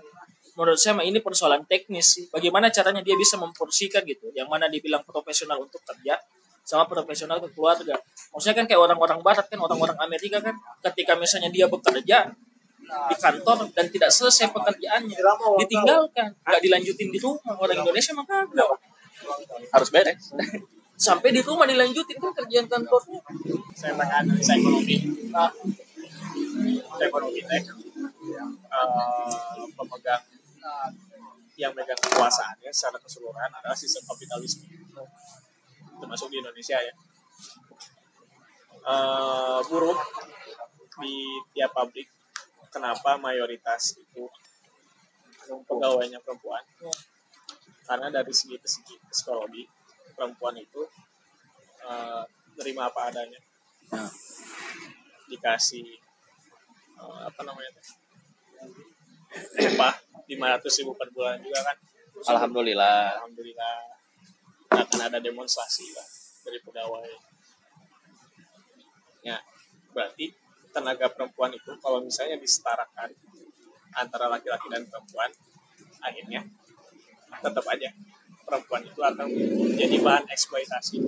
[0.54, 2.24] menurut saya ini persoalan teknis sih.
[2.30, 6.16] Bagaimana caranya dia bisa memporsikan gitu, yang mana dibilang profesional untuk kerja
[6.62, 7.98] sama profesional ke keluarga.
[8.30, 10.54] Maksudnya kan kayak orang-orang barat kan, orang-orang Amerika kan,
[10.90, 12.30] ketika misalnya dia bekerja
[12.82, 15.18] di kantor dan tidak selesai pekerjaannya,
[15.66, 17.58] ditinggalkan, nggak dilanjutin di rumah.
[17.58, 18.68] Orang Indonesia mah kagak.
[19.74, 20.30] Harus beres.
[21.02, 23.18] Sampai di rumah dilanjutin kan kerjaan kantornya.
[23.74, 24.96] saya pakai analisa ekonomi
[25.34, 25.50] Nah,
[27.02, 27.62] ekonomi teh.
[28.70, 30.22] Eh, pemegang
[31.58, 34.70] yang megang kekuasaannya secara keseluruhan adalah sistem kapitalisme.
[35.98, 36.94] Termasuk di Indonesia ya.
[38.86, 39.98] Eh, buruh
[41.02, 41.14] di
[41.50, 42.06] tiap pabrik
[42.70, 44.30] kenapa mayoritas itu
[45.66, 46.62] pegawainya perempuan?
[47.82, 48.54] Karena dari segi
[49.10, 49.81] psikologi
[50.12, 50.82] perempuan itu
[51.82, 52.22] eh,
[52.60, 53.40] nerima apa adanya.
[55.28, 55.88] Dikasih
[57.00, 57.70] eh, apa namanya
[59.56, 59.94] upah
[60.28, 61.76] 500 ribu per bulan juga kan.
[62.28, 63.18] Alhamdulillah.
[63.18, 63.76] alhamdulillah.
[64.72, 66.08] Nggak akan ada demonstrasi lah
[66.44, 67.08] dari pegawai.
[69.22, 69.38] Ya
[69.92, 70.32] berarti
[70.72, 73.12] tenaga perempuan itu kalau misalnya disetarakan
[73.92, 75.28] antara laki-laki dan perempuan
[76.00, 76.40] akhirnya
[77.44, 77.92] tetap aja
[78.52, 81.00] perempuan itu akan menjadi bahan eksploitasi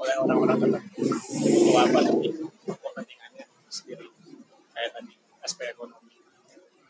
[0.00, 1.04] oleh orang-orang tertentu.
[1.68, 2.00] Bahwa apa
[2.64, 4.08] kepentingannya sendiri?
[4.72, 5.12] Kayak tadi
[5.44, 6.16] aspek ekonomi.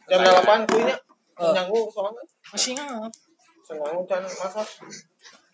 [0.06, 0.94] Jam delapan kuinya
[1.36, 1.52] Eh.
[1.52, 2.22] nyanggung soalnya.
[2.54, 3.12] masih ingat.
[3.66, 4.68] senanggung can masak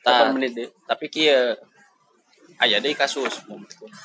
[0.05, 0.68] 8 menit deh.
[0.85, 1.57] tapi kia.
[2.61, 3.40] Aya deh kasus.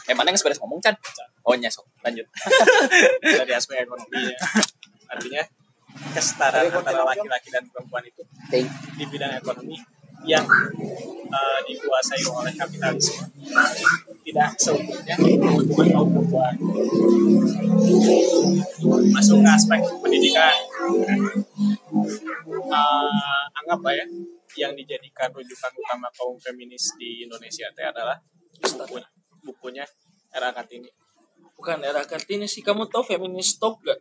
[0.07, 0.95] Emang yang beres ngomong kan
[1.43, 1.83] oh nyesok.
[1.99, 2.23] Lanjut.
[3.43, 4.39] Dari aspek ekonomi ya.
[5.11, 5.43] Artinya
[6.15, 8.23] kesetaraan antara laki-laki dan perempuan itu
[8.95, 9.75] di bidang ekonomi
[10.25, 10.45] yang
[11.27, 13.27] eh, dikuasai oleh kapitalisme
[14.25, 16.53] tidak seutuhnya keuntungan kaum perempuan.
[19.13, 20.55] Masuk ke aspek pendidikan.
[22.47, 24.05] Eh, anggaplah ya
[24.57, 28.17] yang dijadikan rujukan utama kaum feminis di Indonesia itu adalah
[28.57, 29.07] bukunya,
[29.45, 29.85] bukunya
[30.33, 30.89] Era Kartini.
[31.57, 32.61] Bukan era Kartini sih.
[32.61, 33.97] Kamu tahu feminis top gak?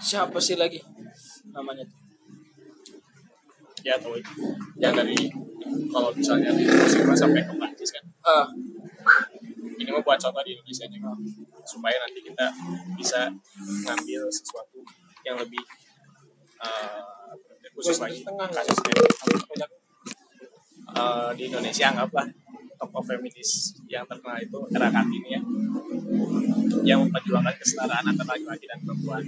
[0.00, 0.80] Siapa sih lagi
[1.52, 1.84] namanya?
[3.82, 4.32] Ya tahu itu.
[4.78, 5.18] Yang dari
[5.92, 8.04] kalau misalnya dari Muslim sampai ke Prancis kan.
[8.22, 8.46] Ah,
[9.78, 11.10] ini mau buat contoh di Indonesia juga
[11.66, 12.46] supaya nanti kita
[12.94, 13.30] bisa
[13.86, 14.78] ngambil sesuatu
[15.26, 15.62] yang lebih
[16.62, 17.00] eh,
[17.74, 18.22] khusus lagi.
[18.26, 19.66] kasusnya
[20.92, 22.26] Eh, di Indonesia anggaplah
[22.82, 25.40] tokoh feminis yang terkenal itu Era Kartini ya.
[26.82, 29.22] Yang memperjuangkan kesetaraan antara laki-laki dan perempuan.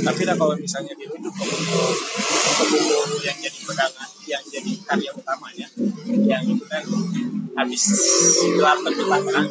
[0.00, 1.84] Tapi lah kalau misalnya dirujuk ke buku
[2.32, 5.68] ke buku yang jadi pegangan yang jadi karya utamanya
[6.24, 6.84] yang itu kan
[7.56, 7.82] habis
[8.56, 9.46] gelar terjemahan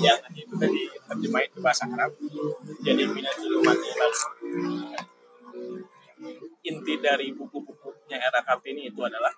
[0.00, 2.12] yang itu kan diterjemahin ke bahasa Arab
[2.84, 4.18] jadi minat ilmu mati lalu
[6.66, 9.32] inti dari buku-bukunya era Kartini itu adalah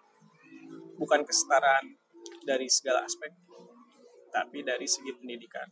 [0.97, 2.00] bukan kesetaraan
[2.43, 3.31] dari segala aspek,
[4.33, 5.69] tapi dari segi pendidikan.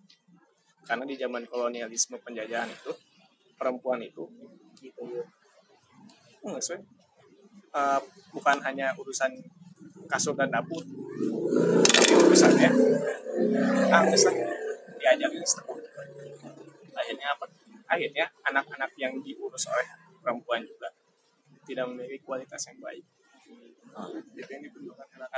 [0.84, 2.92] Karena di zaman kolonialisme penjajahan itu,
[3.58, 4.24] perempuan itu
[4.78, 5.04] gitu
[7.68, 8.00] Eh,
[8.32, 9.28] bukan hanya urusan
[10.08, 10.80] kasur dan dapur,
[11.84, 12.70] tapi urusannya
[13.92, 14.34] artis lah
[14.96, 15.44] diajarin.
[16.96, 17.44] Akhirnya apa?
[17.92, 19.84] Akhirnya anak-anak yang diurus oleh
[20.24, 20.88] perempuan juga
[21.68, 23.04] tidak memiliki kualitas yang baik.
[24.32, 25.28] Itu yang diperlukan era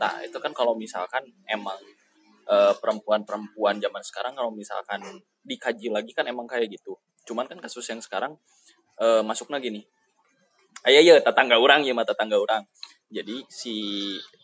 [0.00, 0.16] Kartini.
[0.16, 1.76] Nah, itu kan kalau misalkan emang
[2.48, 5.04] eh, perempuan-perempuan zaman sekarang kalau misalkan
[5.44, 6.96] dikaji lagi kan emang kayak gitu.
[7.28, 8.40] Cuman kan kasus yang sekarang
[8.96, 9.84] eh, masuknya gini.
[10.88, 12.64] Ayo ya tetangga orang ya mah tetangga orang.
[13.12, 13.74] Jadi si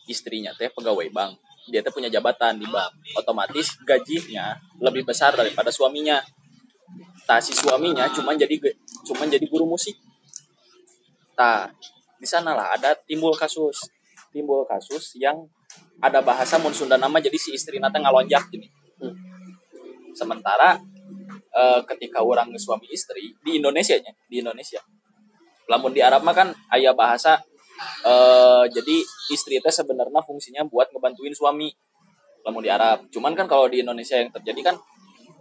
[0.05, 1.41] istrinya teh pegawai bank.
[1.67, 2.93] Dia teh punya jabatan di bank.
[3.17, 6.21] Otomatis gajinya lebih besar daripada suaminya.
[7.27, 8.55] Nah, si suaminya cuman jadi
[9.03, 9.97] cuman jadi guru musik.
[11.35, 11.69] Nah,
[12.17, 13.96] di sanalah ada timbul kasus
[14.37, 15.49] timbul kasus yang
[15.97, 18.69] ada bahasa mun Sunda nama jadi si istri nate ngalonjak gini.
[20.13, 20.77] Sementara
[21.57, 24.77] eh, ketika orang suami istri di Indonesia nya, di Indonesia.
[25.65, 27.41] Lamun di Arab mah kan aya bahasa
[28.05, 28.97] eh jadi
[29.33, 31.73] istri teh sebenarnya fungsinya buat ngebantuin suami.
[32.45, 33.09] Lamun di Arab.
[33.09, 34.75] Cuman kan kalau di Indonesia yang terjadi kan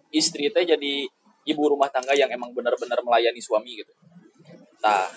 [0.09, 1.05] istri teh jadi
[1.47, 3.93] ibu rumah tangga yang emang benar-benar melayani suami gitu.
[4.83, 5.09] Nah,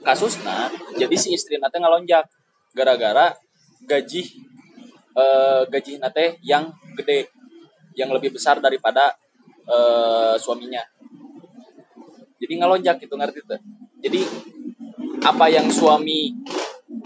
[0.00, 2.24] kasusnya jadi si istri nate ngalonjak
[2.72, 3.36] gara-gara
[3.84, 4.22] gaji
[5.16, 7.28] eh, gaji nate yang gede
[7.96, 9.12] yang lebih besar daripada
[9.68, 10.80] eh, suaminya
[12.40, 13.60] jadi ngelonjak gitu ngerti tuh
[14.02, 14.20] jadi
[15.22, 16.34] apa yang suami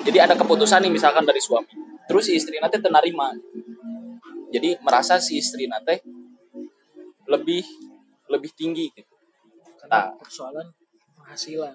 [0.07, 1.69] jadi ada keputusan nih misalkan dari suami
[2.07, 3.35] terus si istri nate terima
[4.55, 6.01] jadi merasa si istri nate
[7.27, 7.67] lebih
[8.31, 9.15] lebih tinggi gitu.
[9.83, 10.19] karena Nah.
[10.19, 10.67] persoalan
[11.19, 11.75] penghasilan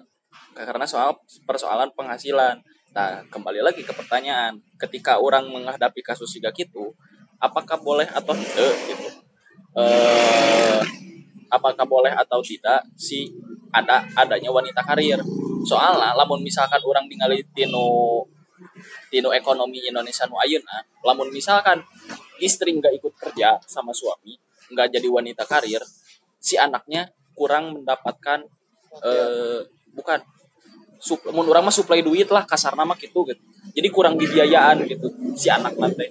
[0.52, 2.60] karena soal persoalan penghasilan.
[2.92, 6.92] Nah, kembali lagi ke pertanyaan, ketika orang menghadapi kasus juga gitu,
[7.40, 9.08] apakah boleh atau tidak gitu?
[9.80, 10.80] Eh,
[11.48, 13.32] apakah boleh atau tidak si
[13.72, 15.24] ada adanya wanita karir?
[15.64, 18.28] Soalnya, lamun misalkan orang ningali tino
[19.08, 21.80] tino ekonomi Indonesia nu ayeuna, lamun misalkan
[22.44, 24.36] istri nggak ikut kerja sama suami,
[24.68, 25.80] nggak jadi wanita karir,
[26.36, 28.44] si anaknya kurang mendapatkan
[29.00, 29.64] eh
[29.96, 30.20] bukan
[31.34, 33.42] mun urang mah supply duit lah kasar nama gitu gitu.
[33.72, 36.06] Jadi kurang dibiayaan gitu si anak nanti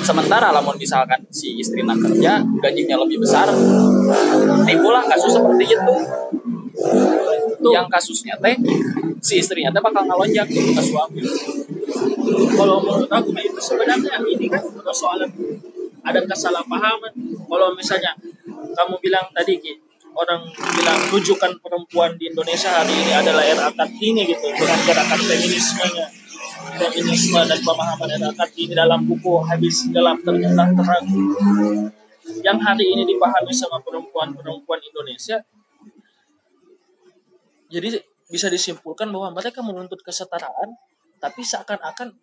[0.00, 3.52] sementara lamun misalkan si istri nak kerja gajinya lebih besar.
[4.64, 5.94] Timbullah kasus seperti itu.
[7.64, 8.56] Yang kasusnya teh
[9.20, 11.20] si istrinya teh bakal ngalonjak gitu ke suami.
[12.54, 15.30] Kalau menurut aku itu sebenarnya ini kan persoalan
[16.04, 17.12] ada kesalahpahaman.
[17.44, 18.12] Kalau misalnya
[18.74, 19.72] kamu bilang tadi Ki,
[20.14, 20.46] orang
[20.78, 24.46] bilang rujukan perempuan di Indonesia hari ini adalah era Kartini gitu.
[24.54, 26.06] Dengan gerakan feminismenya.
[26.74, 31.06] Feminisme dan pemahaman era Kartini dalam buku habis gelap ternyata terang.
[32.40, 35.42] Yang hari ini dipahami sama perempuan-perempuan Indonesia.
[37.68, 37.98] Jadi
[38.30, 40.78] bisa disimpulkan bahwa mereka menuntut kesetaraan
[41.18, 42.14] tapi seakan-akan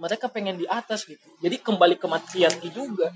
[0.00, 1.22] mereka pengen di atas gitu.
[1.44, 3.12] Jadi kembali ke matriarki juga.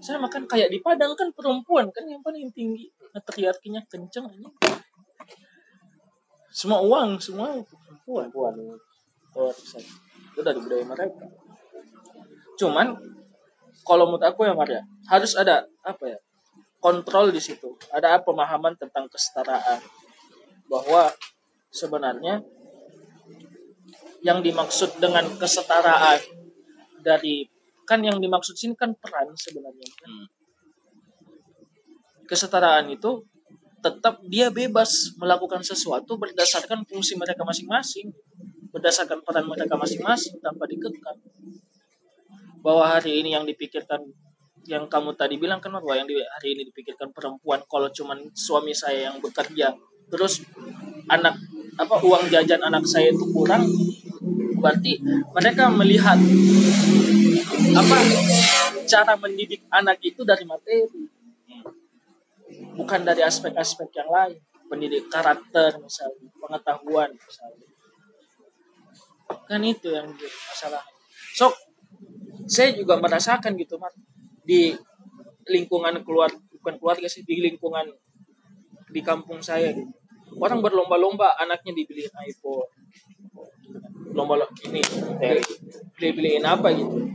[0.00, 4.50] Saya makan kayak di Padang kan perempuan kan yang paling tinggi matriarkinya kenceng ini
[6.54, 7.50] semua uang semua.
[7.66, 8.54] Perempuan perempuan
[9.34, 11.26] oh, itu dari budaya mereka.
[12.54, 12.94] Cuman
[13.82, 16.18] kalau menurut aku ya Maria harus ada apa ya
[16.78, 17.74] kontrol di situ.
[17.90, 19.82] Ada pemahaman tentang kesetaraan.
[20.70, 21.10] Bahwa
[21.74, 22.38] sebenarnya
[24.22, 26.22] yang dimaksud dengan kesetaraan
[27.02, 27.50] dari
[27.84, 29.90] kan yang dimaksud sini kan peran sebenarnya.
[29.98, 30.06] Kan.
[30.06, 30.26] Hmm.
[32.24, 33.24] Kesetaraan itu
[33.84, 38.08] tetap dia bebas melakukan sesuatu berdasarkan fungsi mereka masing-masing
[38.74, 41.14] berdasarkan peran mereka masing-masing tanpa dikekang.
[42.58, 44.02] Bahwa hari ini yang dipikirkan
[44.64, 49.12] yang kamu tadi bilang kan bahwa yang hari ini dipikirkan perempuan kalau cuman suami saya
[49.12, 49.76] yang bekerja
[50.08, 50.40] terus
[51.12, 51.36] anak
[51.76, 53.68] apa uang jajan anak saya itu kurang
[54.56, 55.04] berarti
[55.36, 56.16] mereka melihat
[57.76, 57.96] apa
[58.88, 61.12] cara mendidik anak itu dari materi
[62.74, 64.38] bukan dari aspek-aspek yang lain.
[64.66, 66.28] Pendidik karakter misalnya.
[66.36, 67.68] Pengetahuan misalnya.
[69.48, 70.82] Kan itu yang jadi masalah.
[71.34, 71.54] So
[72.44, 73.94] saya juga merasakan gitu mas.
[74.44, 74.74] Di
[75.48, 76.28] lingkungan keluar
[76.60, 77.88] bukan keluarga sih di lingkungan
[78.88, 79.90] di kampung saya gitu.
[80.40, 82.70] orang berlomba-lomba anaknya dibeliin iPhone.
[84.14, 84.82] Lomba ini
[85.98, 86.70] beli beliin apa?
[86.74, 87.06] gitu.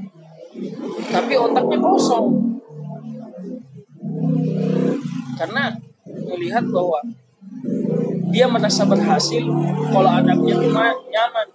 [1.12, 2.60] Tapi otaknya kosong
[5.39, 5.80] karena
[6.28, 6.99] melihat bahwa
[8.30, 9.41] dia merasa berhasil
[9.89, 10.60] kalau anaknya
[11.10, 11.47] nyaman.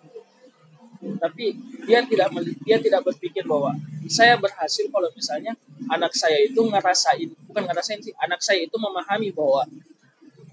[1.20, 1.52] Tapi
[1.84, 2.32] dia tidak
[2.64, 3.76] dia tidak berpikir bahwa
[4.08, 5.52] saya berhasil kalau misalnya
[5.92, 9.68] anak saya itu ngerasain bukan ngerasain sih anak saya itu memahami bahwa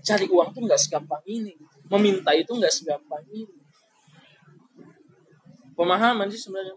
[0.03, 1.55] cari uang tuh nggak segampang ini
[1.87, 3.55] meminta itu nggak segampang ini.
[5.71, 6.75] Pemahaman sih sebenarnya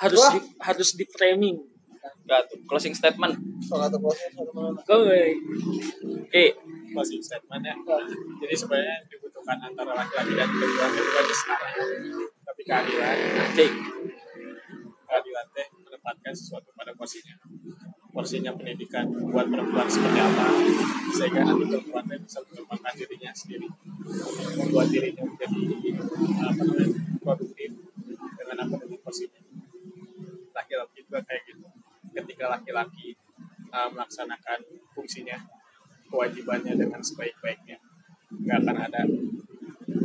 [0.00, 1.69] harus di, harus di framing
[2.30, 3.34] Enggak tuh, closing statement.
[3.58, 4.78] Soal atau atau mana?
[4.78, 5.34] Oke.
[6.30, 6.44] Oke,
[6.94, 7.74] closing statement ya.
[8.38, 11.68] Jadi sebenarnya dibutuhkan antara laki-laki dan perempuan itu kan setara.
[12.46, 13.16] Tapi keadilan,
[13.58, 13.72] cek.
[15.10, 17.34] keadilan teh menempatkan sesuatu pada porsinya.
[18.14, 20.46] Porsinya pendidikan buat perempuan seperti apa,
[21.10, 23.66] sehingga nanti perempuan teh bisa mengembangkan dirinya sendiri,
[24.54, 25.62] membuat dirinya menjadi
[26.46, 26.86] apa namanya
[27.26, 27.70] produktif
[28.38, 29.42] dengan apa dengan porsinya.
[30.54, 31.66] Laki-laki juga kayak gitu.
[32.10, 33.14] Ketika laki-laki
[33.70, 34.60] uh, melaksanakan
[34.92, 35.38] fungsinya,
[36.10, 37.78] kewajibannya dengan sebaik-baiknya,
[38.30, 39.02] nggak akan ada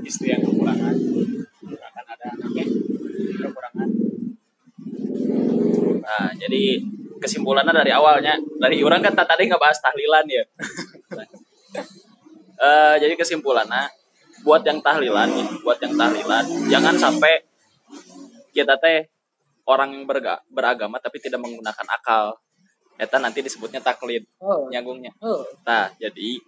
[0.05, 0.95] istri yang kekurangan,
[1.65, 2.65] nggak akan ada anaknya
[3.41, 3.89] kekurangan.
[6.05, 6.61] Nah, jadi
[7.17, 10.45] kesimpulannya dari awalnya, dari orang kan tadi nggak bahas tahlilan ya.
[12.55, 13.91] Eh, jadi kesimpulannya,
[14.47, 15.27] buat yang tahlilan,
[15.59, 17.43] buat yang tahlilan, jangan sampai
[18.55, 19.11] kita teh
[19.65, 22.37] orang yang berga, beragama tapi tidak menggunakan akal.
[22.95, 24.71] Eta nanti disebutnya taklid, Oh.
[24.71, 25.11] nyagungnya.
[25.19, 25.43] Oh.
[25.67, 26.39] Nah, jadi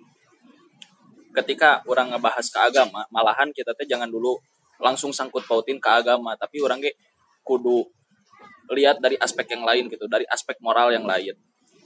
[1.35, 4.39] ketika orang ngebahas ke agama, malahan kita teh jangan dulu
[4.79, 6.95] langsung sangkut pautin ke agama, tapi orang ge
[7.43, 7.83] kudu
[8.71, 11.35] lihat dari aspek yang lain gitu, dari aspek moral yang lain.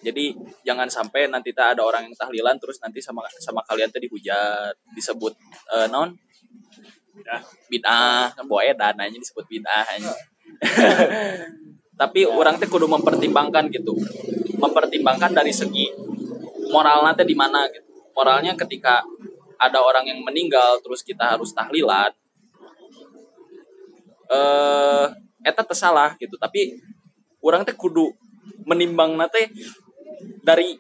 [0.01, 0.33] Jadi
[0.65, 4.73] jangan sampai nanti tak ada orang yang tahlilan terus nanti sama sama kalian teh dihujat,
[4.97, 5.33] disebut
[5.77, 6.09] eh, non
[7.69, 10.13] bid'ah, kan bawa edan aja disebut bid'ah aja.
[12.01, 13.93] Tapi orang teh kudu mempertimbangkan gitu.
[14.57, 15.89] Mempertimbangkan dari segi
[16.71, 17.89] moralnya teh di mana gitu.
[18.13, 19.01] Moralnya ketika
[19.61, 22.09] ada orang yang meninggal terus kita harus tahlilan
[24.31, 25.05] eh
[25.45, 26.81] eta teh salah gitu tapi
[27.45, 28.09] orang teh kudu
[28.65, 29.53] menimbang teh
[30.41, 30.73] dari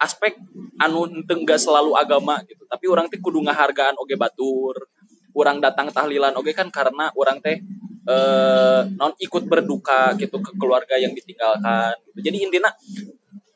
[0.00, 0.40] aspek
[0.80, 1.04] anu
[1.44, 4.88] geus selalu agama gitu tapi orang teh kudu ngahargaan oge batur
[5.36, 7.60] orang datang tahlilan oge kan karena orang teh
[8.08, 12.18] eh non ikut berduka gitu ke keluarga yang ditinggalkan gitu.
[12.32, 12.72] jadi intinya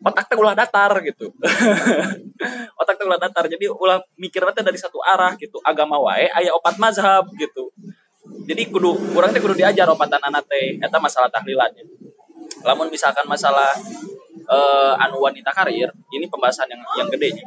[0.05, 1.33] otak teh ulah datar gitu.
[2.81, 3.49] Otak teh ulah datar.
[3.49, 5.59] Jadi ulah mikirnya teh dari satu arah gitu.
[5.65, 7.73] Agama wae aya opat mazhab gitu.
[8.45, 10.77] Jadi kudu orang teh kudu diajar opatan anak teh.
[10.77, 11.89] Eta masalah tahlilannya.
[12.69, 13.73] Lamun misalkan masalah
[14.45, 17.45] eh, anu wanita karir ini pembahasan yang yang gedenya.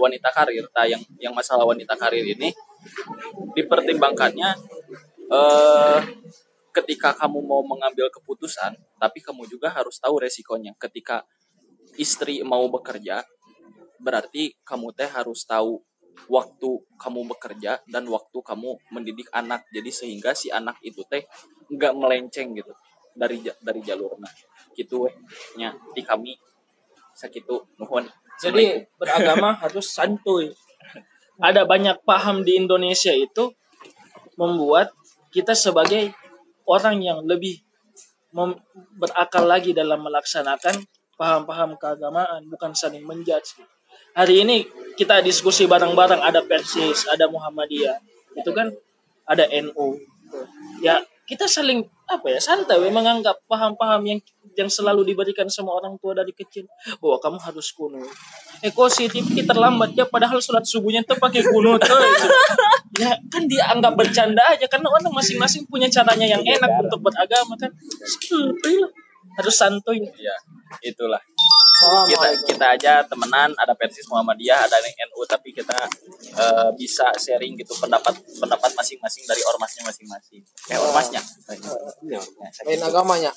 [0.00, 2.48] Wanita karir tah yang yang masalah wanita karir ini
[3.52, 4.79] dipertimbangkannya
[5.30, 6.00] eh
[6.70, 10.74] ketika kamu mau mengambil keputusan tapi kamu juga harus tahu resikonya.
[10.78, 11.26] Ketika
[11.98, 13.26] istri mau bekerja
[14.00, 15.82] berarti kamu teh harus tahu
[16.30, 19.66] waktu kamu bekerja dan waktu kamu mendidik anak.
[19.74, 21.26] Jadi sehingga si anak itu teh
[21.70, 22.72] nggak melenceng gitu
[23.14, 24.30] dari dari jalurnya.
[24.74, 25.14] Gitu weh
[25.58, 26.34] nya di kami.
[27.10, 28.06] Sakitu nuhun
[28.40, 30.54] Jadi beragama harus santuy.
[31.40, 33.52] Ada banyak paham di Indonesia itu
[34.40, 34.92] membuat
[35.30, 36.10] kita sebagai
[36.66, 37.62] orang yang lebih
[38.94, 40.86] berakal lagi dalam melaksanakan
[41.18, 43.58] paham-paham keagamaan, bukan saling menjudge.
[44.14, 44.66] Hari ini
[44.98, 47.98] kita diskusi bareng-bareng ada Persis, ada Muhammadiyah,
[48.38, 48.70] itu kan
[49.26, 49.98] ada NU.
[50.82, 54.20] Ya kita saling apa ya santai menganggap paham-paham yang
[54.58, 56.66] yang selalu diberikan sama orang tua dari kecil
[56.98, 58.10] bahwa kamu harus kunut.
[58.90, 61.78] Si TV terlambat ya padahal sholat subuhnya tuh pakai kunut.
[61.78, 61.96] tuh.
[63.02, 67.70] ya kan dianggap bercanda aja karena orang masing-masing punya caranya yang enak untuk beragama kan.
[67.70, 68.90] Lah.
[69.38, 70.02] Harus santuy.
[70.18, 70.34] ya
[70.82, 71.22] itulah
[71.80, 75.76] kita kita aja temenan ada Persis Muhammadiyah ada yang NU tapi kita
[76.36, 80.42] eh, bisa sharing gitu pendapat pendapat masing-masing dari ormasnya masing-masing.
[80.68, 81.20] Eh ormasnya.
[82.68, 83.32] Lain agamanya.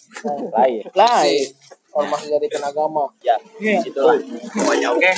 [0.51, 0.83] lain.
[0.91, 1.47] Lain.
[1.93, 3.05] Ormas jadi agama.
[3.21, 3.37] ya
[3.85, 4.17] itulah
[4.49, 5.11] pokoknya oke?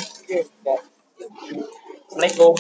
[2.15, 2.53] Assalamualaikum